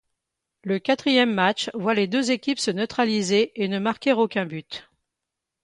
Le 0.63 0.79
quatrième 0.79 1.31
match 1.31 1.69
voit 1.75 1.93
les 1.93 2.07
deux 2.07 2.31
équipes 2.31 2.57
se 2.57 2.71
neutraliser 2.71 3.51
et 3.63 3.67
ne 3.67 3.77
marquer 3.77 4.13
aucun 4.13 4.47
but. 4.47 4.89